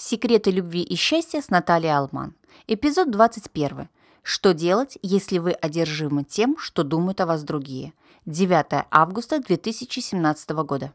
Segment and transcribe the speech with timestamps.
[0.00, 2.36] Секреты любви и счастья с Натальей Алман.
[2.68, 3.88] Эпизод 21.
[4.22, 7.92] Что делать, если вы одержимы тем, что думают о вас другие?
[8.24, 10.92] 9 августа 2017 года.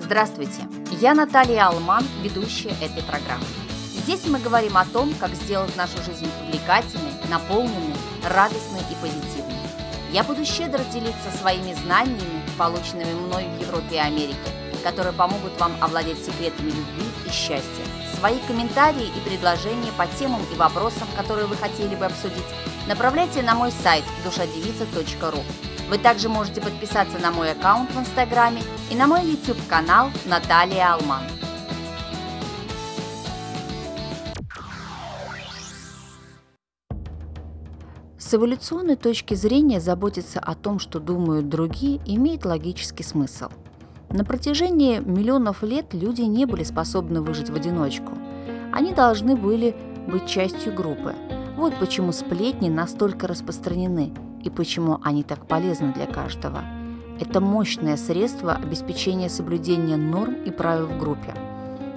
[0.00, 0.66] Здравствуйте,
[1.02, 3.44] я Наталья Алман, ведущая этой программы.
[4.02, 9.68] Здесь мы говорим о том, как сделать нашу жизнь увлекательной, наполненной, радостной и позитивной.
[10.12, 14.48] Я буду щедро делиться своими знаниями, полученными мной в Европе и Америке–
[14.84, 17.84] которые помогут вам овладеть секретами любви и счастья.
[18.18, 22.44] Свои комментарии и предложения по темам и вопросам, которые вы хотели бы обсудить,
[22.86, 25.42] направляйте на мой сайт душадевица.ру.
[25.88, 31.22] Вы также можете подписаться на мой аккаунт в Инстаграме и на мой YouTube-канал Наталья Алман.
[38.18, 43.48] С эволюционной точки зрения заботиться о том, что думают другие, имеет логический смысл–
[44.14, 48.12] на протяжении миллионов лет люди не были способны выжить в одиночку.
[48.72, 49.74] Они должны были
[50.06, 51.14] быть частью группы.
[51.56, 54.12] Вот почему сплетни настолько распространены
[54.44, 56.60] и почему они так полезны для каждого.
[57.20, 61.34] Это мощное средство обеспечения соблюдения норм и правил в группе.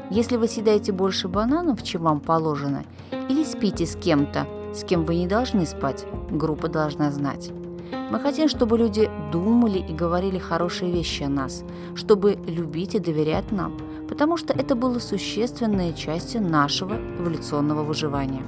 [0.09, 2.83] Если вы съедаете больше бананов, чем вам положено,
[3.29, 7.51] или спите с кем-то, с кем вы не должны спать, группа должна знать.
[7.91, 11.63] Мы хотим, чтобы люди думали и говорили хорошие вещи о нас,
[11.95, 18.43] чтобы любить и доверять нам, потому что это было существенной частью нашего эволюционного выживания.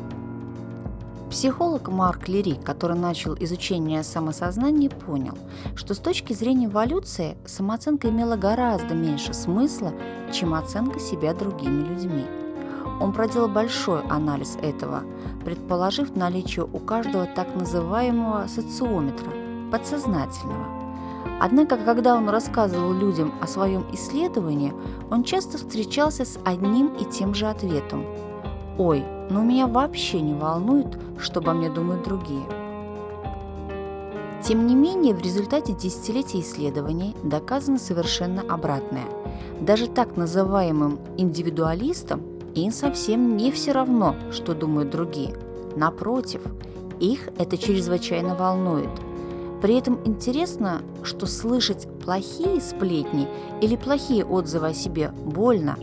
[1.30, 5.38] Психолог Марк Лери, который начал изучение самосознания, понял,
[5.76, 9.94] что с точки зрения эволюции самооценка имела гораздо меньше смысла,
[10.34, 12.26] чем оценка себя другими людьми.
[13.00, 15.04] Он проделал большой анализ этого,
[15.46, 19.32] предположив наличие у каждого так называемого социометра,
[19.72, 20.80] подсознательного.
[21.40, 24.74] Однако, когда он рассказывал людям о своем исследовании,
[25.10, 28.06] он часто встречался с одним и тем же ответом.
[28.78, 32.44] «Ой, но меня вообще не волнует, что обо мне думают другие».
[34.44, 39.06] Тем не менее, в результате десятилетий исследований доказано совершенно обратное.
[39.60, 42.22] Даже так называемым индивидуалистам
[42.56, 45.36] им совсем не все равно, что думают другие.
[45.76, 46.42] Напротив,
[47.00, 48.90] их это чрезвычайно волнует–
[49.62, 53.28] при этом интересно, что слышать плохие сплетни
[53.62, 55.78] или плохие отзывы о себе больно,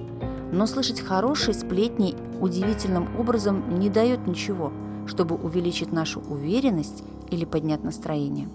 [0.50, 4.72] но слышать хорошие сплетни удивительным образом не дает ничего,
[5.06, 8.48] чтобы увеличить нашу уверенность или поднять настроение.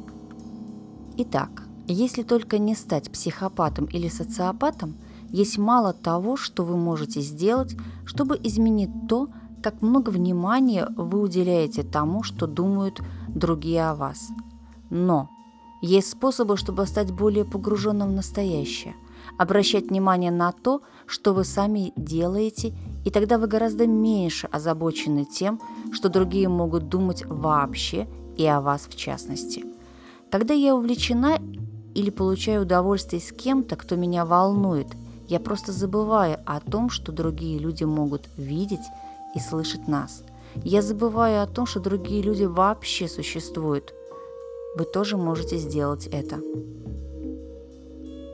[1.17, 4.95] Итак, если только не стать психопатом или социопатом,
[5.31, 7.75] есть мало того, что вы можете сделать,
[8.05, 9.29] чтобы изменить то,
[9.63, 14.29] как много внимания вы уделяете тому, что думают другие о вас–
[14.91, 15.29] но
[15.81, 18.93] есть способы, чтобы стать более погруженным в настоящее,
[19.39, 25.59] обращать внимание на то, что вы сами делаете, и тогда вы гораздо меньше озабочены тем,
[25.91, 29.63] что другие могут думать вообще и о вас в частности.
[30.29, 31.39] Когда я увлечена
[31.95, 34.87] или получаю удовольствие с кем-то, кто меня волнует,
[35.31, 38.85] я просто забываю о том, что другие люди могут видеть
[39.35, 40.23] и слышать нас.
[40.63, 43.93] Я забываю о том, что другие люди вообще существуют–
[44.73, 46.39] вы тоже можете сделать это.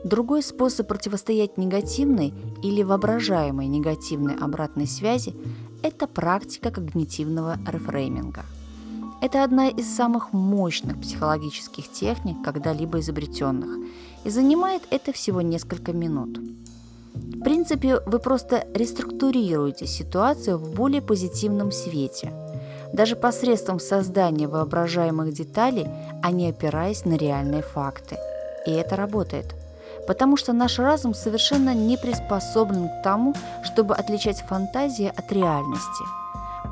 [0.04, 2.32] Другой способ противостоять негативной
[2.62, 5.34] или воображаемой негативной обратной связи–
[5.82, 8.44] это практика когнитивного рефрейминга.
[9.20, 13.88] Это одна из самых мощных психологических техник, когда-либо изобретенных,
[14.22, 16.38] и занимает это всего несколько минут.
[17.14, 22.32] В принципе, вы просто реструктурируете ситуацию в более позитивном свете–
[22.92, 25.86] даже посредством создания воображаемых деталей,
[26.22, 28.16] а не опираясь на реальные факты.
[28.66, 29.54] И это работает.
[30.06, 36.04] Потому что наш разум совершенно не приспособлен к тому, чтобы отличать фантазии от реальности.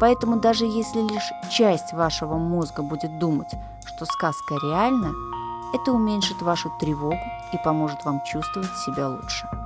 [0.00, 3.52] Поэтому даже если лишь часть вашего мозга будет думать,
[3.86, 5.12] что сказка реальна,
[5.74, 7.18] это уменьшит вашу тревогу
[7.52, 9.65] и поможет вам чувствовать себя лучше.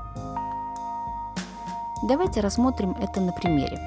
[2.02, 3.78] Давайте рассмотрим это на примере.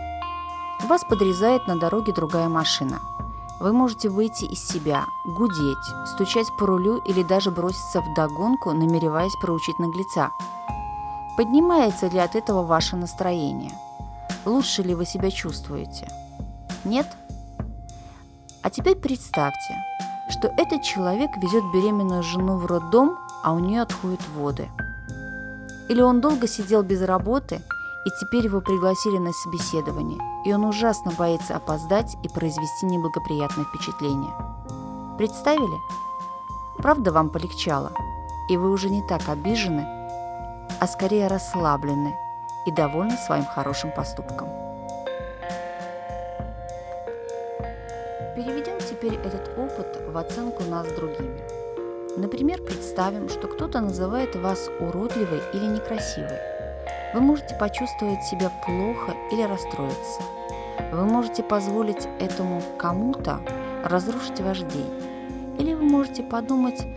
[0.88, 3.00] Вас подрезает на дороге другая машина.
[3.60, 9.34] Вы можете выйти из себя, гудеть, стучать по рулю или даже броситься в догонку, намереваясь
[9.42, 10.30] проучить наглеца.
[11.38, 13.72] Поднимается ли от этого ваше настроение?
[14.46, 16.08] Лучше ли вы себя чувствуете?
[16.84, 17.08] Нет?
[18.62, 19.76] А теперь представьте,
[20.30, 24.70] что этот человек везет беременную жену в роддом, а у нее отходят воды.
[25.90, 27.60] Или он долго сидел без работы–
[28.06, 34.34] и теперь его пригласили на собеседование, и он ужасно боится опоздать и произвести неблагоприятное впечатление.
[35.18, 35.78] Представили?
[36.78, 37.92] Правда вам полегчало,
[38.50, 39.88] и вы уже не так обижены,
[40.80, 42.16] а скорее расслаблены,
[42.66, 44.50] и довольны своим хорошим поступком.
[48.36, 51.42] Переведем теперь этот опыт в оценку нас другими.
[52.18, 56.53] Например, представим, что кто-то называет вас уродливой или некрасивой.
[57.14, 60.22] Вы можете почувствовать себя плохо или расстроиться.
[60.92, 63.40] Вы можете позволить этому кому-то
[63.84, 64.90] разрушить ваш день.
[65.60, 66.88] Или вы можете подумать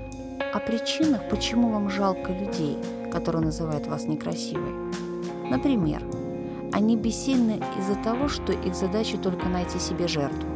[0.54, 2.78] о причинах, почему вам жалко людей,
[3.12, 4.72] которые называют вас некрасивой.
[5.50, 6.02] Например,
[6.72, 10.48] они бессильны из-за того, что их задача только найти себе жертву.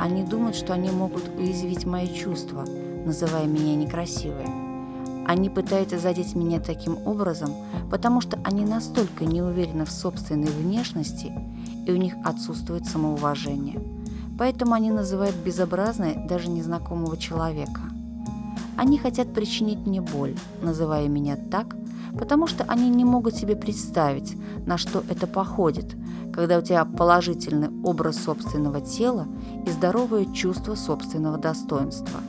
[0.00, 2.64] Они думают, что они могут уязвить мои чувства,
[3.04, 4.59] называя меня некрасивой.
[5.26, 7.54] Они пытаются задеть меня таким образом,
[7.90, 11.32] потому что они настолько не уверены в собственной внешности,
[11.86, 13.80] и у них отсутствует самоуважение.
[14.38, 17.82] Поэтому они называют безобразной даже незнакомого человека.
[18.76, 21.76] Они хотят причинить мне боль, называя меня так,
[22.18, 25.96] потому что они не могут себе представить, на что это походит,
[26.32, 29.26] когда у тебя положительный образ собственного тела
[29.66, 32.20] и здоровое чувство собственного достоинства.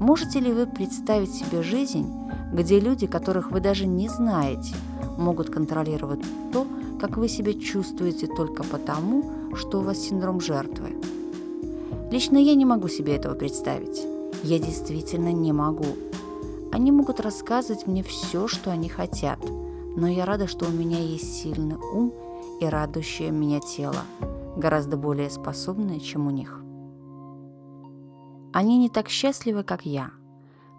[0.00, 2.12] Можете ли вы представить себе жизнь,
[2.52, 4.74] где люди, которых вы даже не знаете,
[5.16, 6.20] могут контролировать
[6.52, 6.66] то,
[7.00, 10.96] как вы себя чувствуете только потому, что у вас синдром жертвы?
[12.10, 14.02] Лично я не могу себе этого представить.
[14.42, 15.96] Я действительно не могу.
[16.72, 19.38] Они могут рассказывать мне все, что они хотят,
[19.96, 22.12] но я рада, что у меня есть сильный ум
[22.60, 24.02] и радующее меня тело,
[24.56, 26.65] гораздо более способное, чем у них.
[28.56, 30.12] Они не так счастливы, как я.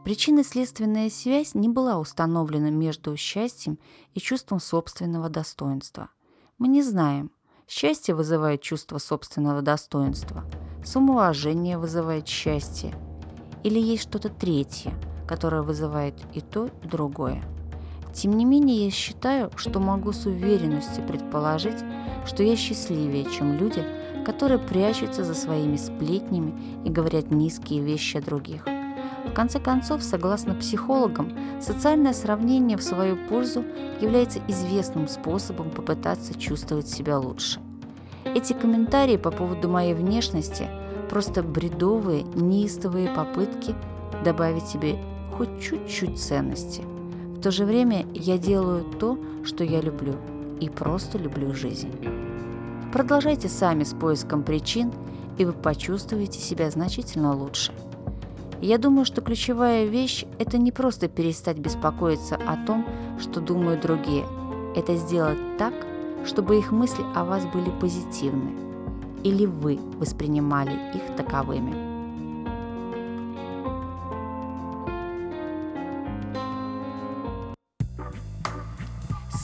[0.03, 3.77] Причинно-следственная связь не была установлена между счастьем
[4.15, 6.09] и чувством собственного достоинства.
[6.57, 7.29] Мы не знаем,
[7.67, 10.43] счастье вызывает чувство собственного достоинства,
[10.83, 12.95] самоуважение вызывает счастье,
[13.63, 14.91] или есть что-то третье,
[15.27, 17.43] которое вызывает и то, и другое–
[18.17, 21.77] тем не менее, я считаю, что могу с уверенностью предположить,
[22.25, 23.85] что я счастливее, чем люди,
[24.25, 26.53] которые прячутся за своими сплетнями
[26.83, 28.65] и говорят низкие вещи о других.
[29.25, 31.31] В конце концов, согласно психологам,
[31.61, 33.63] социальное сравнение в свою пользу
[34.01, 37.59] является известным способом попытаться чувствовать себя лучше.
[38.25, 40.67] Эти комментарии по поводу моей внешности–
[41.09, 43.75] просто бредовые, неистовые попытки
[44.25, 44.97] добавить себе
[45.37, 46.81] хоть чуть-чуть ценности–
[47.37, 50.15] в то же время я делаю то, что я люблю,
[50.59, 51.91] и просто люблю жизнь.
[52.91, 54.91] Продолжайте сами с поиском причин,
[55.37, 57.73] и вы почувствуете себя значительно лучше.
[58.59, 62.87] Я думаю, что ключевая вещь– это не просто перестать беспокоиться о том,
[63.19, 64.25] что думают другие.
[64.75, 65.75] Это сделать так,
[66.25, 68.49] чтобы их мысли о вас были позитивны,
[69.23, 71.96] или вы воспринимали их таковыми.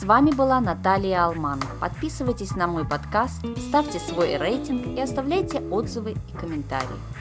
[0.04, 1.58] С вами была Наталья Алман.
[1.80, 7.13] Подписывайтесь на мой подкаст, ставьте свой рейтинг и оставляйте отзывы и комментарии.